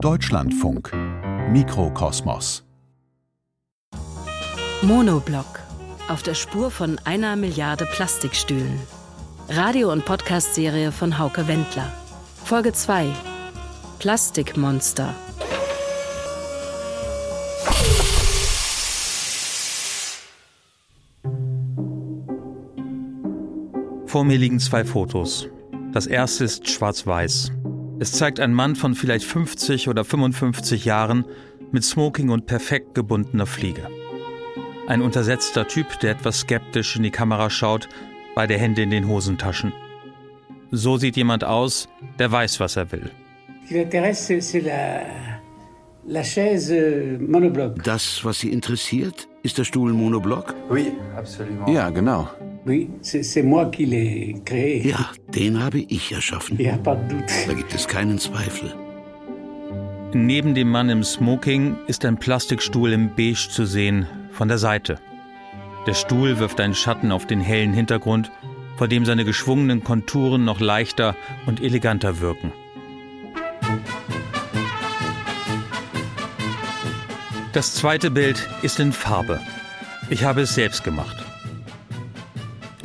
[0.00, 0.92] Deutschlandfunk
[1.50, 2.64] Mikrokosmos
[4.82, 5.58] Monoblock.
[6.08, 8.78] Auf der Spur von einer Milliarde Plastikstühlen.
[9.48, 11.92] Radio- und Podcast-Serie von Hauke Wendler.
[12.44, 13.08] Folge 2.
[13.98, 15.12] Plastikmonster.
[24.06, 25.48] Vor mir liegen zwei Fotos.
[25.92, 27.50] Das erste ist schwarz-weiß.
[28.00, 31.24] Es zeigt einen Mann von vielleicht 50 oder 55 Jahren
[31.72, 33.88] mit Smoking und perfekt gebundener Fliege.
[34.86, 37.88] Ein untersetzter Typ, der etwas skeptisch in die Kamera schaut,
[38.36, 39.72] beide Hände in den Hosentaschen.
[40.70, 43.10] So sieht jemand aus, der weiß, was er will.
[47.84, 50.54] Das, was Sie interessiert, ist der Stuhl Monoblock?
[51.72, 52.28] Ja, genau.
[54.84, 56.58] Ja, den habe ich erschaffen.
[57.46, 58.74] Da gibt es keinen Zweifel.
[60.12, 64.98] Neben dem Mann im Smoking ist ein Plastikstuhl im Beige zu sehen, von der Seite.
[65.86, 68.30] Der Stuhl wirft einen Schatten auf den hellen Hintergrund,
[68.76, 71.14] vor dem seine geschwungenen Konturen noch leichter
[71.46, 72.52] und eleganter wirken.
[77.52, 79.40] Das zweite Bild ist in Farbe.
[80.10, 81.27] Ich habe es selbst gemacht.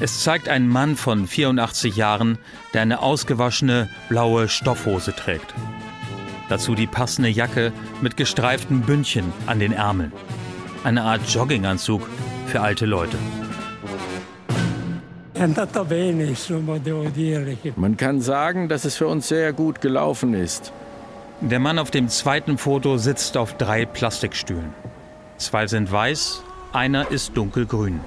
[0.04, 2.38] Es zeigt einen Mann von 84 Jahren,
[2.74, 5.54] der eine ausgewaschene blaue Stoffhose trägt.
[6.50, 10.12] Dazu die passende Jacke mit gestreiften Bündchen an den Ärmeln.
[10.84, 12.10] Eine Art Jogginganzug
[12.48, 13.16] für alte Leute.
[17.78, 20.74] Man kann sagen, dass es für uns sehr gut gelaufen ist.
[21.40, 24.74] Der Mann auf dem zweiten Foto sitzt auf drei Plastikstühlen.
[25.38, 26.44] Zwei sind weiß,
[26.74, 28.02] einer ist dunkelgrün.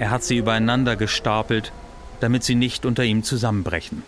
[0.00, 1.72] Er hat sie übereinander gestapelt,
[2.20, 4.02] damit sie nicht unter ihm zusammenbrechen.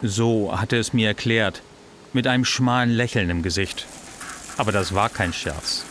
[0.00, 1.62] So hatte es mir erklärt,
[2.12, 3.86] mit einem schmalen Lächeln im Gesicht.
[4.56, 5.84] Aber das war kein Scherz.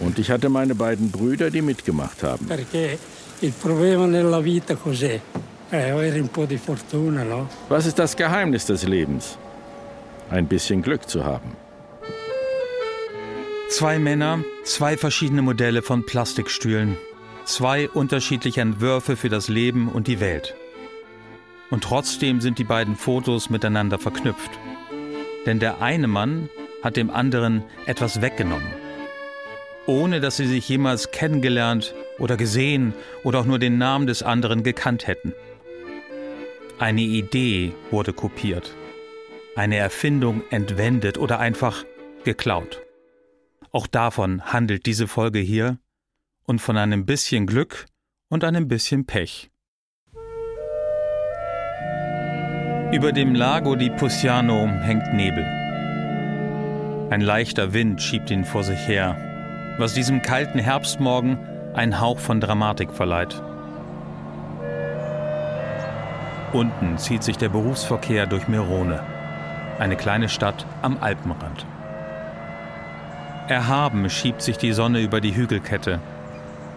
[0.00, 2.48] Und ich hatte meine beiden Brüder, die mitgemacht haben.
[7.68, 9.38] Was ist das Geheimnis des Lebens?
[10.30, 11.52] Ein bisschen Glück zu haben.
[13.76, 16.96] Zwei Männer, zwei verschiedene Modelle von Plastikstühlen,
[17.44, 20.54] zwei unterschiedliche Entwürfe für das Leben und die Welt.
[21.70, 24.52] Und trotzdem sind die beiden Fotos miteinander verknüpft.
[25.44, 26.50] Denn der eine Mann
[26.84, 28.70] hat dem anderen etwas weggenommen.
[29.86, 34.62] Ohne dass sie sich jemals kennengelernt oder gesehen oder auch nur den Namen des anderen
[34.62, 35.34] gekannt hätten.
[36.78, 38.76] Eine Idee wurde kopiert.
[39.56, 41.84] Eine Erfindung entwendet oder einfach
[42.22, 42.83] geklaut.
[43.74, 45.78] Auch davon handelt diese Folge hier
[46.44, 47.86] und von einem bisschen Glück
[48.28, 49.50] und einem bisschen Pech.
[52.92, 55.44] Über dem Lago di Pusiano hängt Nebel.
[57.10, 59.16] Ein leichter Wind schiebt ihn vor sich her,
[59.78, 61.36] was diesem kalten Herbstmorgen
[61.74, 63.42] einen Hauch von Dramatik verleiht.
[66.52, 69.02] Unten zieht sich der Berufsverkehr durch Merone,
[69.80, 71.66] eine kleine Stadt am Alpenrand.
[73.48, 76.00] Erhaben schiebt sich die Sonne über die Hügelkette.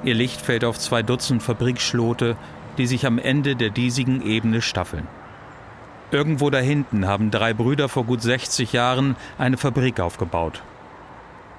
[0.03, 2.35] Ihr Licht fällt auf zwei Dutzend Fabrikschlote,
[2.77, 5.07] die sich am Ende der diesigen Ebene staffeln.
[6.11, 10.61] Irgendwo dahinten haben drei Brüder vor gut 60 Jahren eine Fabrik aufgebaut.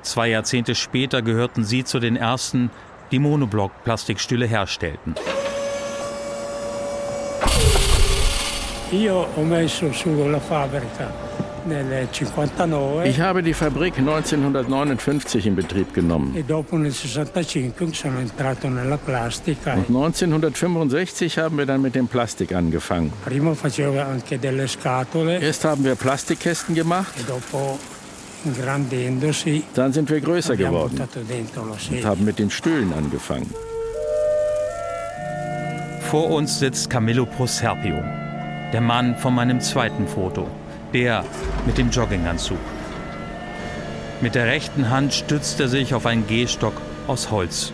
[0.02, 2.70] Zwei Jahrzehnte später gehörten sie zu den ersten,
[3.10, 5.14] die Monoblock-Plastikstühle herstellten.
[13.04, 16.34] Ich habe die Fabrik 1959 in Betrieb genommen.
[16.34, 16.50] Und
[19.96, 23.12] 1965 haben wir dann mit dem Plastik angefangen.
[25.40, 27.12] Erst haben wir Plastikkästen gemacht.
[29.74, 31.08] Dann sind wir größer geworden
[31.90, 33.50] und haben mit den Stühlen angefangen.
[36.02, 38.02] Vor uns sitzt Camillo Proserpio,
[38.72, 40.46] der Mann von meinem zweiten Foto,
[40.92, 41.24] der
[41.66, 42.58] mit dem Jogginganzug.
[44.20, 46.74] Mit der rechten Hand stützt er sich auf einen Gehstock
[47.06, 47.72] aus Holz.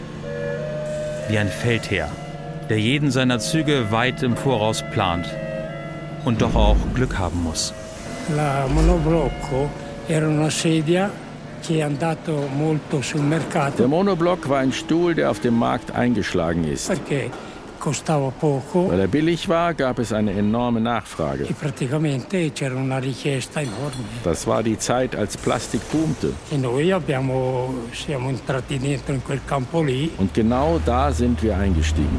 [1.28, 2.11] Wie ein Feldherr,
[2.69, 5.26] der jeden seiner Züge weit im Voraus plant
[6.25, 7.72] und doch auch Glück haben muss.
[8.37, 9.70] La Monoblocco
[10.08, 11.10] era una sedia
[11.67, 13.76] che è andato molto sul mercato.
[13.78, 16.90] Der Monoblock war ein Stuhl, der auf dem Markt eingeschlagen ist.
[16.90, 17.31] Perché.
[18.90, 21.44] Weil er billig war, gab es eine enorme Nachfrage.
[21.44, 21.54] E.
[24.25, 26.32] Das war die Zeit, als Plastik boomte.
[26.50, 26.56] E.
[30.19, 32.19] Und genau da sind wir eingestiegen.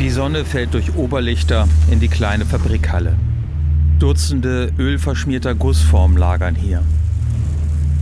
[0.00, 3.16] Die Sonne fällt durch Oberlichter in die kleine Fabrikhalle.
[3.98, 6.82] Dutzende ölverschmierter Gussformen lagern hier.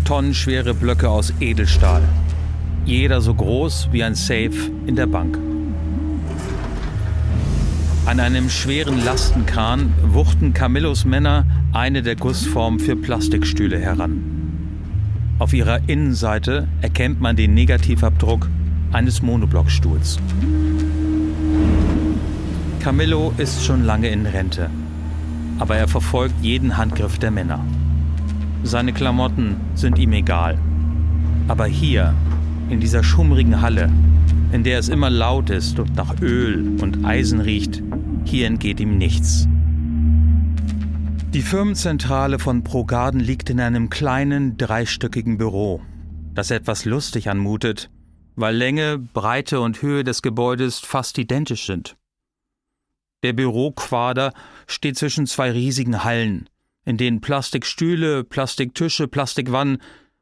[0.05, 2.02] Tonnenschwere Blöcke aus Edelstahl.
[2.84, 5.38] Jeder so groß wie ein Safe in der Bank.
[8.06, 14.22] An einem schweren Lastenkran wuchten Camillos Männer eine der Gussformen für Plastikstühle heran.
[15.38, 18.48] Auf ihrer Innenseite erkennt man den Negativabdruck
[18.92, 20.19] eines Monoblockstuhls.
[22.81, 24.70] Camillo ist schon lange in Rente,
[25.58, 27.60] aber er verfolgt jeden Handgriff der Männer.
[28.62, 30.58] Seine Klamotten sind ihm egal.
[31.46, 32.14] Aber hier,
[32.70, 33.91] in dieser schummrigen Halle,
[34.53, 37.82] in der es immer laut ist und nach Öl und Eisen riecht,
[38.25, 39.49] hier entgeht ihm nichts.
[41.35, 45.82] Die Firmenzentrale von Progarden liegt in einem kleinen, dreistöckigen Büro,
[46.35, 47.91] das etwas lustig anmutet,
[48.37, 51.97] weil Länge, Breite und Höhe des Gebäudes fast identisch sind.
[53.23, 54.32] Der Büroquader
[54.67, 56.49] steht zwischen zwei riesigen Hallen,
[56.85, 59.79] in denen Plastikstühle, Plastiktische, Plastikwannen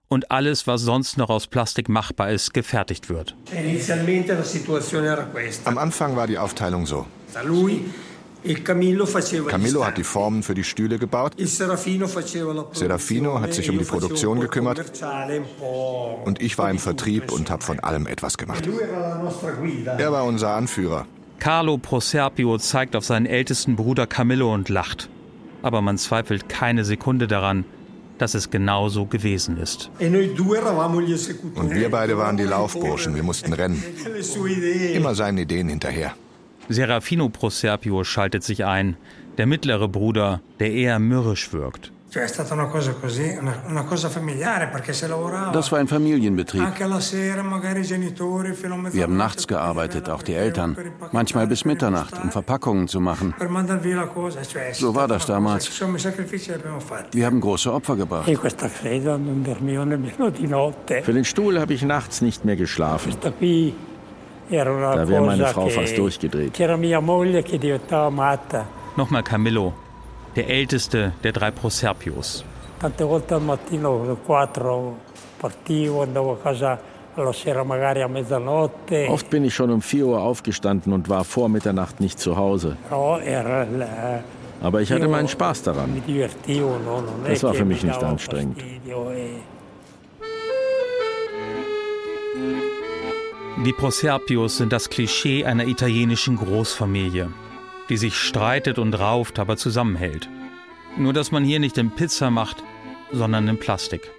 [0.08, 3.37] und alles, was sonst noch aus Plastik machbar ist, gefertigt wird.
[5.64, 7.06] Am Anfang war die Aufteilung so.
[8.55, 11.32] Camillo hat die Formen für die Stühle gebaut.
[11.38, 14.85] Serafino hat sich um die Produktion gekümmert.
[16.25, 18.69] Und ich war im Vertrieb und habe von allem etwas gemacht.
[19.99, 21.06] Er war unser Anführer.
[21.38, 25.11] Carlo Proserpio zeigt auf seinen ältesten Bruder Camillo und lacht.
[25.62, 27.64] Aber man zweifelt keine Sekunde daran,
[28.19, 29.91] dass es genauso gewesen ist.
[29.99, 30.13] Und
[31.75, 33.83] wir beide waren die Laufburschen, wir mussten rennen.
[34.95, 36.15] Immer seinen Ideen hinterher.
[36.69, 38.97] Serafino Proserpio schaltet sich ein,
[39.39, 41.93] der mittlere Bruder, der eher mürrisch wirkt.
[45.53, 46.62] Das war ein Familienbetrieb.
[48.93, 50.76] Wir haben nachts gearbeitet, auch die Eltern.
[51.12, 53.35] Manchmal bis Mitternacht, um Verpackungen zu machen.
[54.73, 55.69] So war das damals.
[57.12, 58.29] Wir haben große Opfer gebracht.
[61.02, 63.14] Für den Stuhl habe ich nachts nicht mehr geschlafen.
[63.20, 66.55] Da wäre meine Frau fast durchgedreht.
[68.97, 69.75] Nochmal Camillo,
[70.37, 72.44] der älteste der drei Proserpios.
[79.09, 82.77] Oft bin ich schon um 4 Uhr aufgestanden und war vor Mitternacht nicht zu Hause.
[84.62, 86.03] Aber ich hatte meinen Spaß daran.
[87.27, 88.59] Das war für mich nicht anstrengend.
[93.65, 97.31] Die Proserpios sind das Klischee einer italienischen Großfamilie
[97.88, 100.29] die sich streitet und rauft, aber zusammenhält.
[100.97, 102.62] Nur dass man hier nicht in Pizza macht,
[103.12, 104.11] sondern in Plastik.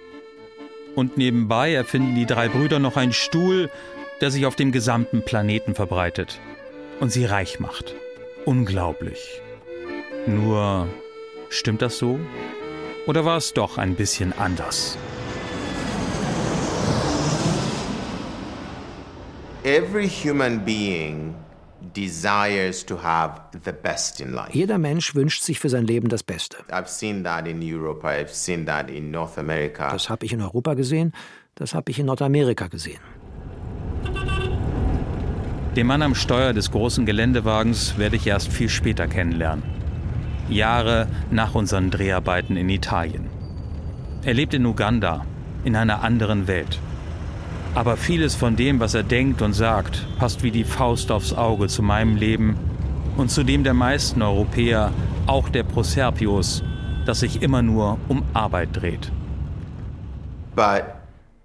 [0.94, 3.70] Und nebenbei erfinden die drei Brüder noch einen Stuhl,
[4.20, 6.40] der sich auf dem gesamten Planeten verbreitet
[7.00, 7.94] und sie reich macht.
[8.44, 9.40] Unglaublich.
[10.26, 10.88] Nur,
[11.50, 12.18] stimmt das so?
[13.06, 14.98] Oder war es doch ein bisschen anders?
[19.64, 21.34] Every human being
[24.50, 26.56] jeder Mensch wünscht sich für sein Leben das Beste.
[29.90, 31.12] Das habe ich in Europa gesehen,
[31.54, 33.00] das habe ich in Nordamerika gesehen.
[35.76, 39.62] Den Mann am Steuer des großen Geländewagens werde ich erst viel später kennenlernen.
[40.48, 43.28] Jahre nach unseren Dreharbeiten in Italien.
[44.24, 45.24] Er lebt in Uganda,
[45.64, 46.80] in einer anderen Welt.
[47.78, 51.68] Aber vieles von dem, was er denkt und sagt, passt wie die Faust aufs Auge
[51.68, 52.58] zu meinem Leben
[53.16, 54.92] und zu dem der meisten Europäer,
[55.28, 56.64] auch der Proserpios,
[57.06, 59.12] das sich immer nur um Arbeit dreht.
[60.56, 60.86] But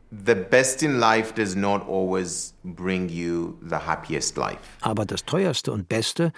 [0.10, 4.58] the best in life does not always bring you the happiest life.
[4.82, 6.34] Aber das teuerste und beste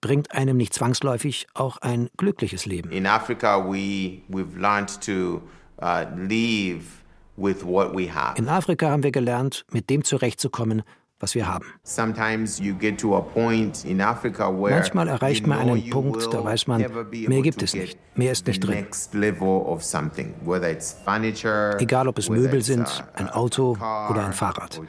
[0.00, 2.90] bringt einem nicht zwangsläufig auch ein glückliches Leben.
[2.90, 5.40] In Africa we we've learned to
[5.80, 6.82] uh, leave
[7.36, 10.82] in Afrika haben wir gelernt, mit dem zurechtzukommen,
[11.18, 11.66] was wir haben.
[14.62, 18.60] Manchmal erreicht man einen Punkt, da weiß man, mehr gibt es nicht, mehr ist nicht
[18.60, 18.86] drin.
[21.78, 23.78] Egal ob es Möbel sind, ein Auto
[24.10, 24.80] oder ein Fahrrad.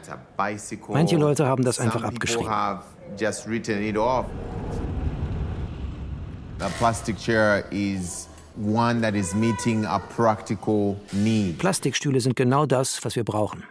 [0.89, 2.49] Manche Leute haben das einfach abgeschrieben.
[6.59, 8.27] A plastic chair is
[8.57, 11.57] one that is meeting a practical need.
[11.57, 13.63] Plastikstühle sind genau das, was wir brauchen.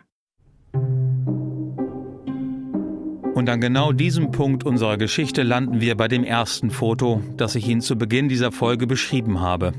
[3.35, 7.69] Und an genau diesem Punkt unserer Geschichte landen wir bei dem ersten Foto, das ich
[7.69, 9.73] Ihnen zu Beginn dieser Folge beschrieben habe.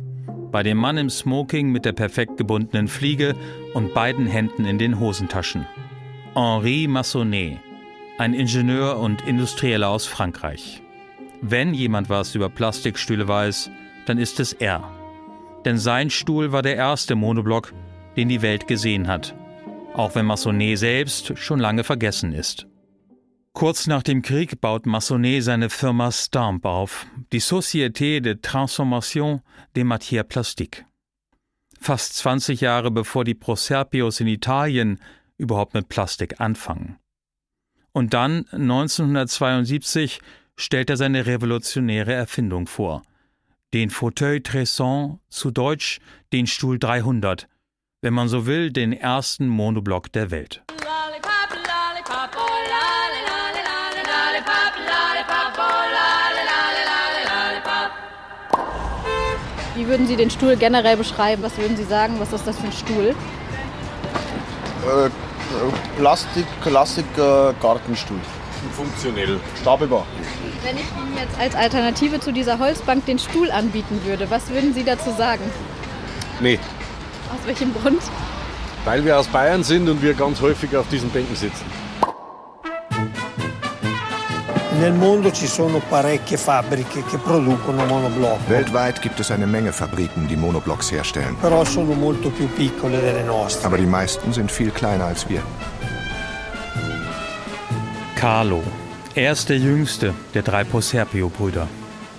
[0.51, 3.35] Bei dem Mann im Smoking mit der perfekt gebundenen Fliege
[3.73, 5.65] und beiden Händen in den Hosentaschen.
[6.35, 7.57] Henri Massonnet.
[8.19, 10.81] ein Ingenieur und Industrieller aus Frankreich.
[11.41, 13.69] Wenn jemand was über Plastikstühle weiß,
[14.05, 14.96] dann ist es er.
[15.67, 17.73] Denn sein Stuhl war der erste Monoblock,
[18.15, 19.35] den die Welt gesehen hat,
[19.95, 22.67] auch wenn Massonet selbst schon lange vergessen ist.
[23.51, 29.41] Kurz nach dem Krieg baut Massonet seine Firma Stamp auf, die Société de Transformation
[29.75, 30.85] des Matières Plastiques.
[31.81, 35.01] Fast 20 Jahre bevor die Proserpios in Italien
[35.35, 36.95] überhaupt mit Plastik anfangen.
[37.91, 40.21] Und dann, 1972,
[40.55, 43.03] stellt er seine revolutionäre Erfindung vor.
[43.73, 45.99] Den Fauteuil Tresson, zu Deutsch
[46.31, 47.49] den Stuhl 300,
[48.01, 50.63] wenn man so will, den ersten Monoblock der Welt.
[59.75, 61.43] Wie würden Sie den Stuhl generell beschreiben?
[61.43, 62.21] Was würden Sie sagen?
[62.21, 63.09] Was ist das für ein Stuhl?
[64.85, 65.09] Äh,
[65.97, 67.53] Plastik, Klassik, äh,
[68.67, 68.69] Gartenstuhl.
[68.69, 69.39] Funktionell.
[69.61, 70.05] Stapelbar.
[70.63, 74.73] Wenn ich Ihnen jetzt als Alternative zu dieser Holzbank den Stuhl anbieten würde, was würden
[74.73, 75.43] Sie dazu sagen?
[76.39, 76.59] Nee.
[77.29, 78.01] Aus welchem Grund?
[78.85, 81.65] Weil wir aus Bayern sind und wir ganz häufig auf diesen Bänken sitzen.
[88.47, 91.35] Weltweit gibt es eine Menge Fabriken, die Monoblocks herstellen.
[91.41, 91.65] Aber
[93.77, 95.41] die meisten sind viel kleiner als wir.
[98.17, 98.63] Carlo.
[99.13, 101.67] Er ist der jüngste der drei Proserpio-Brüder.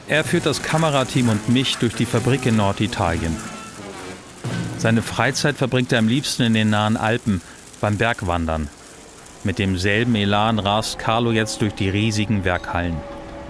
[0.07, 3.37] Er führt das Kamerateam und mich durch die Fabrik in Norditalien.
[4.79, 7.41] Seine Freizeit verbringt er am liebsten in den nahen Alpen
[7.81, 8.69] beim Bergwandern.
[9.43, 12.97] Mit demselben Elan rast Carlo jetzt durch die riesigen Werkhallen.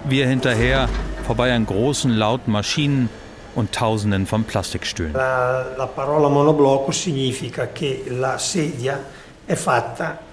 [0.05, 0.89] Wir hinterher,
[1.27, 3.09] vorbei an großen, lauten Maschinen
[3.53, 5.13] und Tausenden von Plastikstühlen.
[5.13, 8.99] La, la parola monoblocco significa che la sedia
[9.45, 10.28] è fatta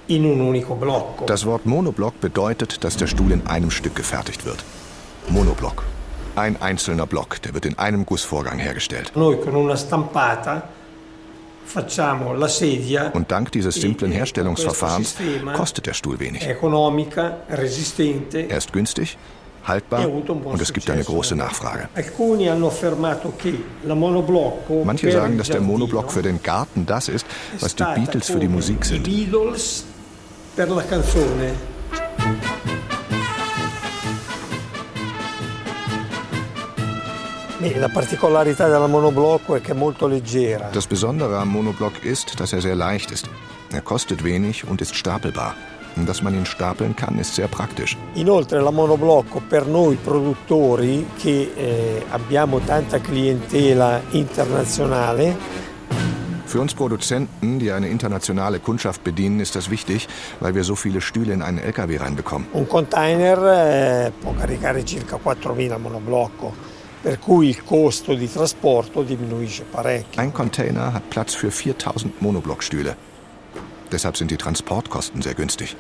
[1.26, 4.64] Das Wort Monoblock bedeutet, dass der Stuhl in einem Stück gefertigt wird.
[5.28, 5.84] Monoblock.
[6.36, 9.12] Ein einzelner Block, der wird in einem Gussvorgang hergestellt.
[13.12, 15.16] Und dank dieses simplen Herstellungsverfahrens
[15.54, 16.46] kostet der Stuhl wenig.
[16.46, 16.54] Er
[18.58, 19.18] ist günstig,
[19.64, 21.88] haltbar e und es gibt eine große Nachfrage.
[24.84, 27.26] Manche sagen, dass der Monoblock für den Garten das ist,
[27.60, 29.08] was die Beatles für die Musik sind.
[40.72, 43.28] Das Besondere am Monoblock ist, dass er sehr leicht ist.
[43.70, 45.54] Er kostet wenig und ist stapelbar.
[45.94, 47.98] Und dass man ihn stapeln kann, ist sehr praktisch.
[48.14, 55.36] Inoltre la monoblocco per noi produttori che eh, abbiamo tanta clientela internazionale
[56.46, 60.08] für uns Produzenten, die eine internationale Kundschaft bedienen, ist das wichtig,
[60.40, 62.48] weil wir so viele Stühle in einen LKW reinbekommen.
[62.52, 66.54] Un container eh, può caricare circa 4000 monoblocco
[67.06, 70.20] per cui il costo di trasporto diminuisce parecchio.
[70.20, 72.96] Ein Container hat Platz für 4000 Monoblockstühle.
[73.92, 75.76] Deshalb sind die Transportkosten sehr günstig.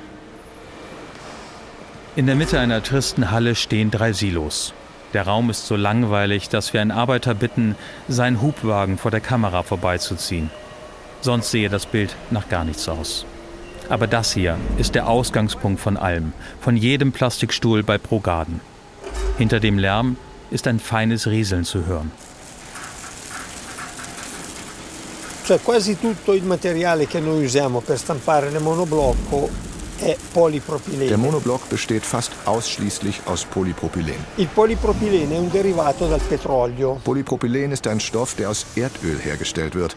[2.14, 4.72] In der Mitte einer tristen Halle stehen drei Silos.
[5.16, 7.74] Der Raum ist so langweilig, dass wir einen Arbeiter bitten,
[8.06, 10.50] seinen Hubwagen vor der Kamera vorbeizuziehen.
[11.22, 13.24] Sonst sehe das Bild nach gar nichts aus.
[13.88, 18.60] Aber das hier ist der Ausgangspunkt von allem, von jedem Plastikstuhl bei Progarden.
[19.38, 20.18] Hinter dem Lärm
[20.50, 22.12] ist ein feines Rieseln zu hören.
[25.64, 29.65] Quasi tutto il materiale che noi usiamo per stampare le monoblocco.
[31.08, 34.14] Der Monoblock besteht fast ausschließlich aus Polypropylen.
[34.36, 37.00] Il polipropilene è un derivato dal petrolio.
[37.02, 39.96] Polypropylen ist ein Stoff, der aus Erdöl hergestellt wird.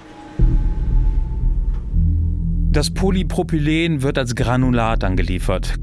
[2.71, 5.75] Das Polypropylen wird als Granulat angeliefert.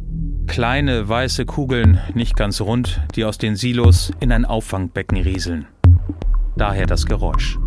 [0.47, 5.67] Kleine weiße Kugeln, nicht ganz rund, die aus den Silos in ein Auffangbecken rieseln.
[6.57, 7.59] Daher das Geräusch.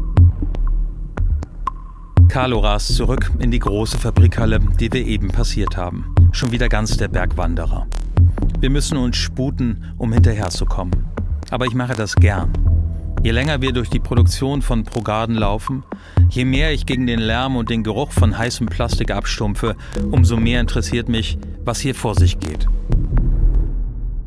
[2.29, 6.15] Carlo rast zurück in die große Fabrikhalle, die wir eben passiert haben.
[6.31, 7.87] Schon wieder ganz der Bergwanderer.
[8.59, 11.05] Wir müssen uns sputen, um hinterherzukommen.
[11.49, 12.53] Aber ich mache das gern.
[13.23, 15.83] Je länger wir durch die Produktion von Progarden laufen,
[16.29, 19.75] je mehr ich gegen den Lärm und den Geruch von heißem Plastik abstumpfe,
[20.11, 22.67] umso mehr interessiert mich, was hier vor sich geht.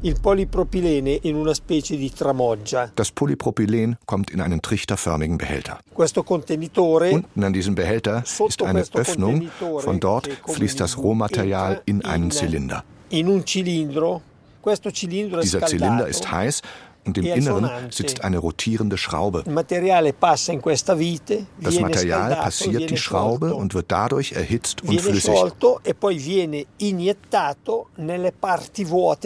[0.04, 2.90] Il polipropilene in una specie di tramoggia.
[2.96, 5.78] Das Polypropylen kommt in einen trichterförmigen Behälter.
[5.94, 9.48] Questo contenitore Unten an diesem Behälter ist eine Öffnung.
[9.78, 12.82] Von dort fließt das Rohmaterial in einen Zylinder.
[13.10, 14.22] In un cilindro.
[14.60, 16.62] Questo cilindro Dieser Zylinder ist heiß
[17.04, 19.42] und im Inneren sitzt eine rotierende Schraube.
[21.60, 25.34] Das Material passiert die Schraube und wird dadurch erhitzt und flüssig.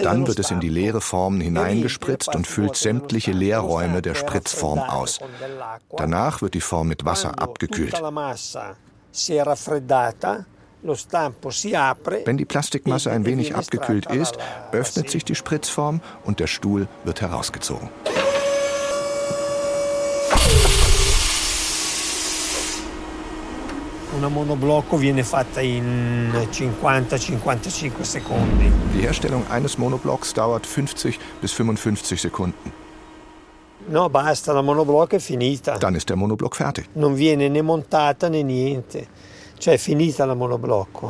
[0.02, 5.18] Dann wird es in die leere Formen hineingespritzt und füllt sämtliche Leerräume der Spritzform aus.
[5.96, 7.94] Danach wird die Form mit Wasser abgekühlt.
[10.82, 14.36] Wenn die Plastikmasse ein wenig abgekühlt ist,
[14.72, 17.88] öffnet sich die Spritzform und der Stuhl wird herausgezogen.
[24.16, 28.72] Una monoblocco viene fatta in 50-55 secondi.
[28.94, 32.72] Die Herstellung eines Monoblocks dauert 50 bis 55 Sekunden.
[33.88, 35.76] No, basta, la monoblocco è finita.
[35.76, 36.88] Dann ist der Monoblock fertig.
[36.94, 39.06] Non viene né montata né niente.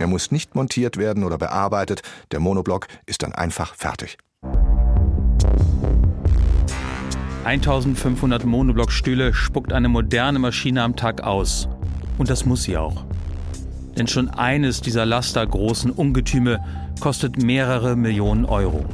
[0.00, 2.02] Er muss nicht montiert werden oder bearbeitet.
[2.30, 4.18] Der Monoblock ist dann einfach fertig.
[7.44, 11.68] 1500 Monoblockstühle spuckt eine moderne Maschine am Tag aus.
[12.18, 13.04] Und das muss sie auch.
[13.96, 16.60] Denn schon eines dieser lastergroßen Ungetüme
[17.00, 18.84] kostet mehrere Millionen Euro.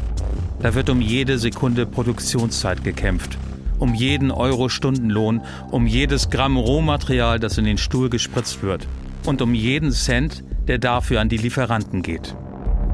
[0.61, 3.39] Da wird um jede Sekunde Produktionszeit gekämpft,
[3.79, 5.41] um jeden Euro Stundenlohn,
[5.71, 8.87] um jedes Gramm Rohmaterial, das in den Stuhl gespritzt wird
[9.27, 12.37] und um jeden Cent, der dafür an die Lieferanten geht.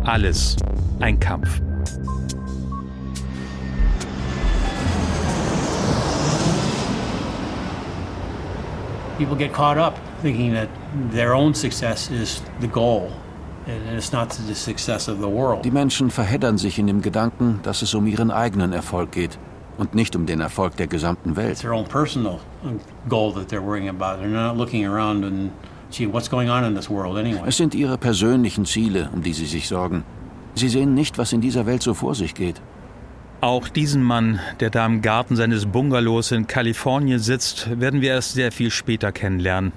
[0.04, 0.56] Alles
[1.00, 1.60] ein Kampf.
[9.18, 10.68] People get caught up thinking that
[11.12, 13.10] their own success is the goal.
[15.62, 19.38] Die Menschen verheddern sich in dem Gedanken, dass es um ihren eigenen Erfolg geht
[19.76, 21.62] und nicht um den Erfolg der gesamten Welt.
[27.46, 30.04] Es sind ihre persönlichen Ziele, um die sie sich sorgen.
[30.54, 32.60] Sie sehen nicht, was in dieser Welt so vor sich geht.
[33.40, 38.32] Auch diesen Mann, der da im Garten seines Bungalows in Kalifornien sitzt, werden wir erst
[38.32, 39.72] sehr viel später kennenlernen.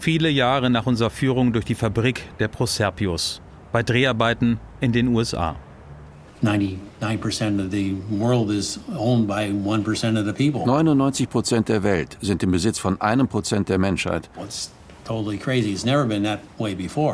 [0.00, 5.54] Viele Jahre nach unserer Führung durch die Fabrik der Proserpius bei Dreharbeiten in den USA.
[10.66, 14.30] 99 Prozent der Welt sind im Besitz von einem Prozent der Menschheit.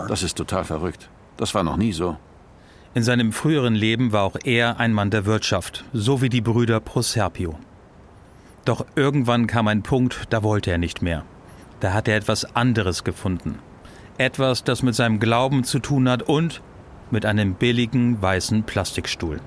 [0.09, 1.09] Das ist total verrückt.
[1.39, 2.17] Das war noch nie so.
[2.95, 6.81] In seinem früheren Leben war auch er ein Mann der Wirtschaft, so wie die Brüder
[6.81, 7.59] Proserpio.
[8.67, 11.25] Doch irgendwann kam ein Punkt, da wollte er nicht mehr.
[11.81, 13.59] Da hat er etwas anderes gefunden.
[14.19, 16.63] Etwas, das mit seinem Glauben zu tun hat und
[17.11, 19.41] mit einem billigen weißen Plastikstuhl.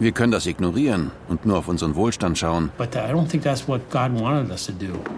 [0.00, 2.70] Wir können das ignorieren und nur auf unseren Wohlstand schauen.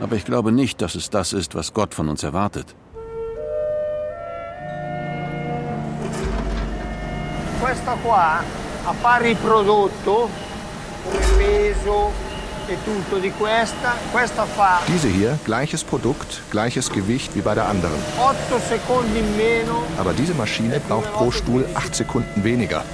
[0.01, 2.75] Aber ich glaube nicht, dass es das ist, was Gott von uns erwartet.
[7.61, 8.43] Questo qua,
[8.87, 10.31] a pari prodotto,
[11.05, 12.30] come peso
[12.71, 17.67] e tutto di questa, questa fa Diese hier, gleiches Produkt, gleiches Gewicht wie bei der
[17.67, 17.99] anderen.
[18.19, 18.37] 8
[18.69, 19.83] Sekunden in meno.
[19.99, 22.85] Aber diese Maschine braucht pro Stuhl 8 Sekunden weniger.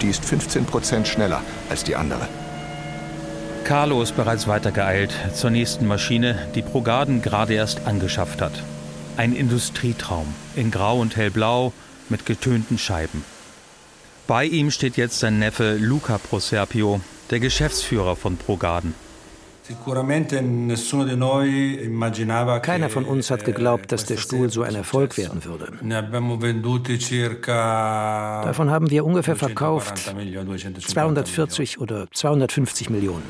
[0.00, 2.26] Die ist 15 Prozent schneller als die andere.
[3.64, 8.62] Carlo ist bereits weitergeeilt zur nächsten Maschine, die Progarden gerade erst angeschafft hat.
[9.18, 11.72] Ein Industrietraum in Grau und Hellblau
[12.08, 13.24] mit getönten Scheiben.
[14.26, 18.94] Bei ihm steht jetzt sein Neffe Luca Proserpio, der Geschäftsführer von Progarden.
[22.62, 25.72] Keiner von uns hat geglaubt, dass der Stuhl so ein Erfolg werden würde.
[28.44, 30.14] Davon haben wir ungefähr verkauft
[30.86, 33.24] 240 oder 250 Millionen.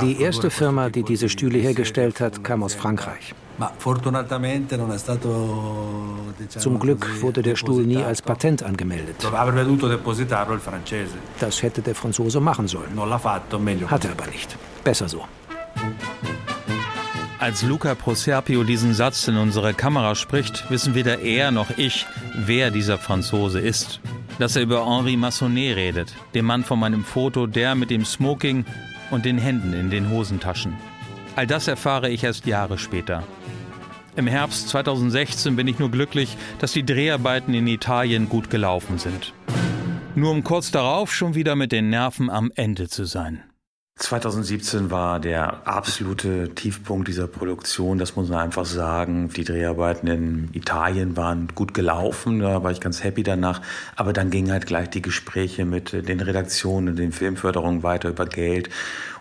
[0.00, 3.34] Die erste Firma, die diese Stühle hergestellt hat, kam aus Frankreich.
[6.48, 9.16] Zum Glück wurde der Stuhl nie als Patent angemeldet.
[11.40, 12.98] Das hätte der Franzose machen sollen.
[13.90, 14.56] Hatte aber nicht.
[14.82, 15.24] Besser so.
[17.38, 22.70] Als Luca Proserpio diesen Satz in unsere Kamera spricht, wissen weder er noch ich, wer
[22.70, 24.00] dieser Franzose ist.
[24.38, 28.64] Dass er über Henri Massonnet redet, dem Mann von meinem Foto, der mit dem Smoking
[29.10, 30.72] und den Händen in den Hosentaschen.
[31.36, 33.24] All das erfahre ich erst Jahre später.
[34.16, 39.32] Im Herbst 2016 bin ich nur glücklich, dass die Dreharbeiten in Italien gut gelaufen sind.
[40.14, 43.42] Nur um kurz darauf schon wieder mit den Nerven am Ende zu sein.
[44.04, 49.30] 2017 war der absolute Tiefpunkt dieser Produktion, das muss man einfach sagen.
[49.30, 53.62] Die Dreharbeiten in Italien waren gut gelaufen, da war ich ganz happy danach.
[53.96, 58.26] Aber dann gingen halt gleich die Gespräche mit den Redaktionen und den Filmförderungen weiter über
[58.26, 58.68] Geld.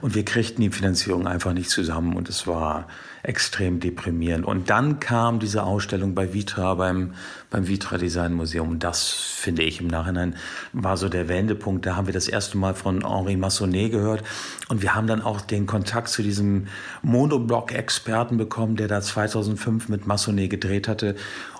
[0.01, 2.87] Und wir kriegten die Finanzierung einfach nicht zusammen und es war
[3.23, 4.45] extrem deprimierend.
[4.45, 7.13] Und dann kam diese Ausstellung bei Vitra, beim,
[7.49, 8.79] beim Vitra Design Museum.
[8.79, 10.35] Das finde ich im Nachhinein
[10.73, 11.85] war so der Wendepunkt.
[11.85, 14.23] Da haben wir das erste Mal von Henri Massonnet gehört.
[14.67, 16.67] Und wir haben dann auch den Kontakt zu diesem
[17.01, 21.15] Monoblock-Experten bekommen, der da 2005 mit Massonnet gedreht hatte.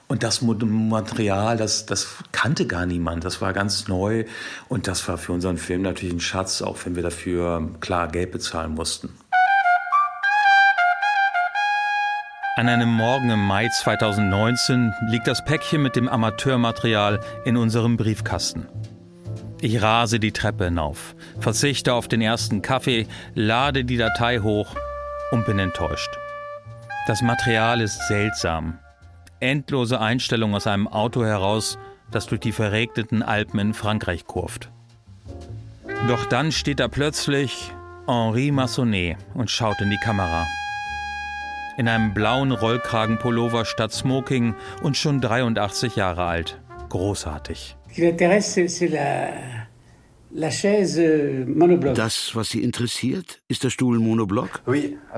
[0.08, 3.24] Und das Material, das, das kannte gar niemand.
[3.24, 4.26] Das war ganz neu.
[4.68, 8.32] Und das war für unseren Film natürlich ein Schatz, auch wenn wir dafür klar Geld
[8.32, 9.10] bezahlen mussten.
[12.56, 18.68] An einem Morgen im Mai 2019 liegt das Päckchen mit dem Amateurmaterial in unserem Briefkasten.
[19.60, 24.76] Ich rase die Treppe hinauf, verzichte auf den ersten Kaffee, lade die Datei hoch
[25.32, 26.12] und bin enttäuscht.
[27.08, 28.78] Das Material ist seltsam.
[29.40, 31.80] Endlose Einstellungen aus einem Auto heraus,
[32.12, 34.70] das durch die verregneten Alpen in Frankreich kurft.
[36.08, 37.72] Doch dann steht da plötzlich
[38.06, 40.46] Henri Massonnet und schaut in die Kamera
[41.78, 46.62] in einem blauen Rollkragenpullover statt Smoking und schon 83 Jahre alt.
[46.90, 47.76] Großartig.
[51.96, 54.62] Das, was Sie interessiert, ist der Stuhl Monoblock?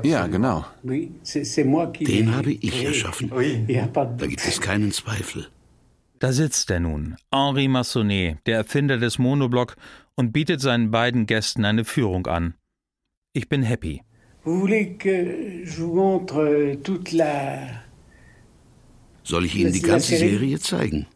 [0.04, 0.66] Ja, genau.
[0.84, 3.30] Den habe ich erschaffen.
[3.30, 5.48] Da gibt es keinen Zweifel.
[6.20, 9.76] Da sitzt er nun, Henri Massonnet, der Erfinder des Monoblock,
[10.16, 12.56] und bietet seinen beiden Gästen eine Führung an.
[13.34, 14.02] Ich bin happy.
[17.12, 17.58] La.
[19.24, 21.08] Soll ich Ihnen die ganze Serie zeigen?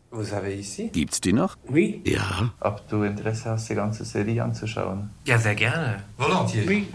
[0.92, 1.56] Gibt's die noch?
[1.68, 2.02] Oui.
[2.06, 2.52] Ja.
[2.60, 5.12] Ob du Interesse hast, die ganze Serie anzuschauen?
[5.26, 6.04] Ja, sehr gerne.
[6.18, 6.68] Volontiers.
[6.68, 6.88] Oui.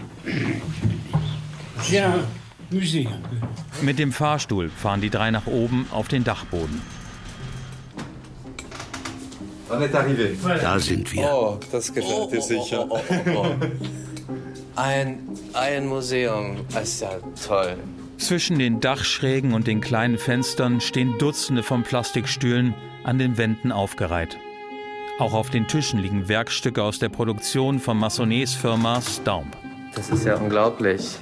[3.81, 6.81] Mit dem Fahrstuhl fahren die drei nach oben auf den Dachboden.
[9.69, 11.23] Da sind wir.
[11.23, 12.87] Oh, das gefällt dir sicher.
[14.75, 15.19] Ein,
[15.53, 17.11] ein Museum, das ist ja
[17.47, 17.77] toll.
[18.17, 24.37] Zwischen den Dachschrägen und den kleinen Fenstern stehen Dutzende von Plastikstühlen an den Wänden aufgereiht.
[25.17, 29.45] Auch auf den Tischen liegen Werkstücke aus der Produktion von Massonets Firma Staub.
[29.95, 31.17] Das ist ja unglaublich.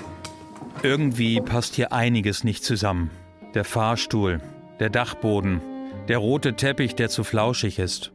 [0.81, 3.11] Irgendwie passt hier einiges nicht zusammen.
[3.53, 4.41] Der Fahrstuhl,
[4.79, 5.61] der Dachboden,
[6.07, 8.11] der rote Teppich, der zu flauschig ist.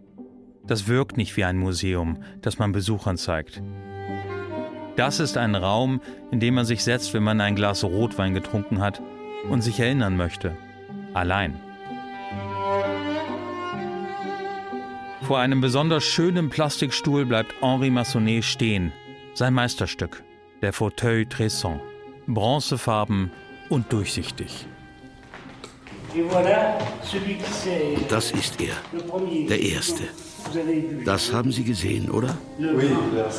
[0.66, 3.62] Das wirkt nicht wie ein Museum, das man Besuchern zeigt.
[4.98, 6.00] Das ist ein Raum,
[6.32, 9.00] in dem man sich setzt, wenn man ein Glas Rotwein getrunken hat
[9.48, 10.56] und sich erinnern möchte.
[11.14, 11.54] Allein.
[15.22, 18.92] Vor einem besonders schönen Plastikstuhl bleibt Henri Massonnet stehen.
[19.34, 20.24] Sein Meisterstück,
[20.62, 21.78] der Fauteuil Tresson.
[22.26, 23.30] Bronzefarben
[23.68, 24.66] und durchsichtig.
[28.08, 28.74] Das ist er,
[29.48, 30.08] der Erste.
[31.04, 32.36] Das haben Sie gesehen, oder?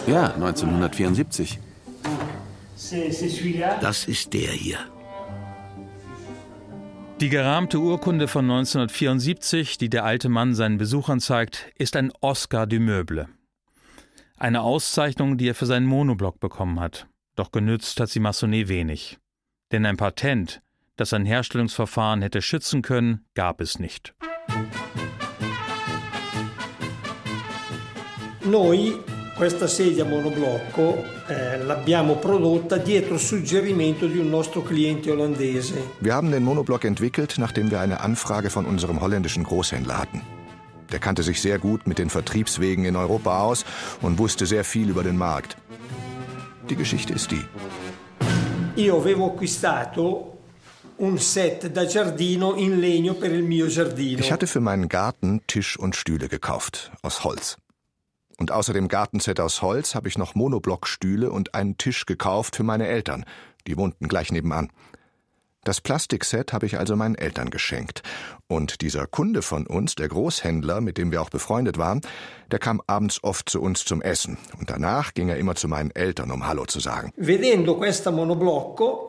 [0.08, 1.60] Ja, 1974.
[3.82, 4.78] Das ist der hier.
[7.20, 12.66] Die gerahmte Urkunde von 1974, die der alte Mann seinen Besuchern zeigt, ist ein Oscar
[12.66, 13.28] du Meuble.
[14.38, 17.08] Eine Auszeichnung, die er für seinen Monoblock bekommen hat.
[17.36, 19.20] Doch genützt hat sie Massonnet wenig.
[19.74, 20.62] Denn ein Patent,
[20.96, 24.14] das sein Herstellungsverfahren hätte schützen können, gab es nicht.
[28.50, 29.00] Noi
[29.36, 35.76] questa sedia monoblocco eh, l'abbiamo prodotta dietro suggerimento di un nostro cliente olandese.
[36.00, 40.24] Wir haben den Monoblock entwickelt, nachdem wir eine Anfrage von unserem holländischen Großhändler hatten.
[40.92, 43.66] Der kannte sich sehr gut mit den Vertriebswegen in Europa aus
[44.02, 45.56] und wusste sehr viel über den Markt.
[46.70, 47.46] Die Geschichte ist die.
[48.82, 50.40] Io avevo acquistato
[50.98, 54.20] un set da giardino in legno per il mio giardino.
[54.20, 57.58] Ich hatte für meinen Garten Tisch und Stühle gekauft aus Holz.
[58.40, 62.64] Und außer dem Gartenset aus Holz habe ich noch Monoblockstühle und einen Tisch gekauft für
[62.64, 63.26] meine Eltern.
[63.68, 64.72] Die wohnten gleich nebenan.
[65.66, 68.02] Das Plastikset habe ich also meinen Eltern geschenkt.
[68.48, 72.00] Und dieser Kunde von uns, der Großhändler, mit dem wir auch befreundet waren,
[72.50, 74.38] der kam abends oft zu uns zum Essen.
[74.58, 77.12] Und danach ging er immer zu meinen Eltern, um Hallo zu sagen.
[77.18, 79.09] Vedendo questa monoblocco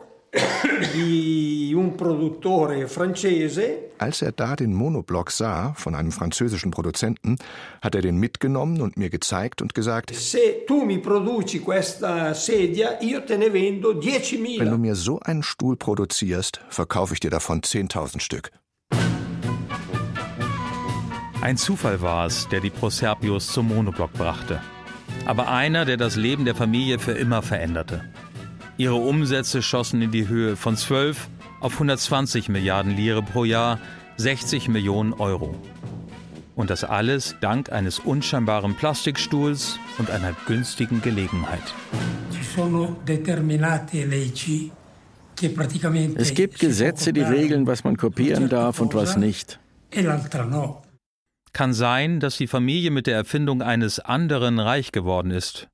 [0.92, 3.90] di un produttore francese.
[3.98, 7.36] Als er da den Monoblock sah von einem französischen Produzenten,
[7.82, 13.00] hat er den mitgenommen und mir gezeigt und gesagt: Se tu mi produci questa sedia,
[13.00, 14.60] io te ne vendo 10.000.
[14.60, 18.50] Wenn du mir so einen Stuhl produzierst, verkaufe ich dir davon 10.000 Stück.
[21.42, 24.60] Ein Zufall war es, der die Proserpios zum Monoblock brachte.
[25.24, 28.04] Aber einer, der das Leben der Familie für immer veränderte.
[28.80, 31.28] Ihre Umsätze schossen in die Höhe von 12
[31.60, 33.78] auf 120 Milliarden Lire pro Jahr,
[34.16, 35.54] 60 Millionen Euro.
[36.56, 41.60] Und das alles dank eines unscheinbaren Plastikstuhls und einer günstigen Gelegenheit.
[46.16, 49.60] Es gibt Gesetze, die regeln, was man kopieren darf und was nicht.
[49.92, 50.08] E
[51.52, 55.68] Kann sein, dass die Familie mit der Erfindung eines anderen reich geworden ist.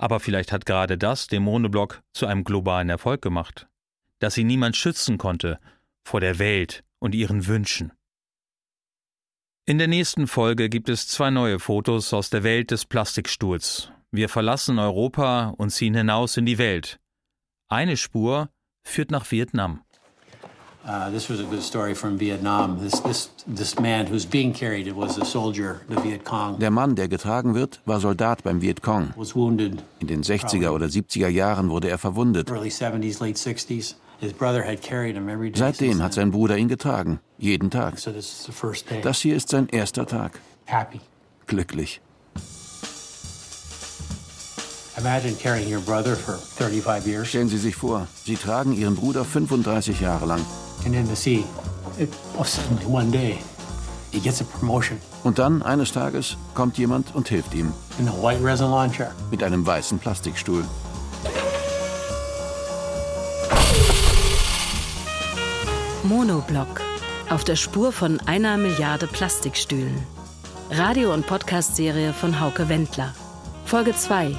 [0.00, 3.68] Aber vielleicht hat gerade das den Monoblock zu einem globalen Erfolg gemacht.
[4.18, 5.60] Dass sie niemand schützen konnte
[6.02, 7.92] vor der Welt und ihren Wünschen.
[9.66, 13.92] In der nächsten Folge gibt es zwei neue Fotos aus der Welt des Plastikstuhls.
[14.10, 16.98] Wir verlassen Europa und ziehen hinaus in die Welt.
[17.68, 18.48] Eine Spur
[18.82, 19.84] führt nach Vietnam.
[20.86, 22.78] Uh, this was a good story from Vietnam.
[22.80, 26.58] This, this, this man who's being carried was a soldier, the Viet Cong.
[26.58, 29.12] Der Mann, der getragen wird, war Soldat beim Viet Cong.
[29.16, 29.82] Was wounded.
[30.00, 32.50] In den 60er oder 70er Jahren wurde er verwundet.
[32.50, 33.94] Early 70s, late 60s.
[35.54, 37.94] Seitdem hat sein Bruder ihn getragen, jeden Tag.
[39.02, 40.40] Das hier ist sein erster Tag.
[41.46, 42.00] Glücklich.
[47.24, 50.44] Stellen Sie sich vor, Sie tragen Ihren Bruder 35 Jahre lang.
[55.22, 57.72] Und dann, eines Tages, kommt jemand und hilft ihm.
[59.30, 60.64] Mit einem weißen Plastikstuhl.
[66.02, 66.80] Monoblock.
[67.28, 70.02] Auf der Spur von einer Milliarde Plastikstühlen.
[70.70, 73.14] Radio- und Podcast-Serie von Hauke Wendler.
[73.64, 74.36] Folge 2.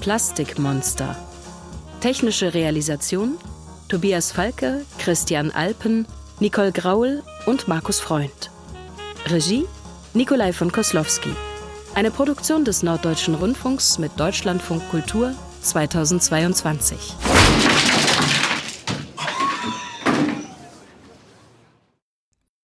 [0.00, 1.14] Plastikmonster.
[2.00, 3.36] Technische Realisation:
[3.88, 6.06] Tobias Falke, Christian Alpen,
[6.40, 8.50] Nicole Graul und Markus Freund.
[9.26, 9.66] Regie:
[10.14, 11.30] Nikolai von Koslowski.
[11.94, 17.16] Eine Produktion des Norddeutschen Rundfunks mit Deutschlandfunk Kultur 2022.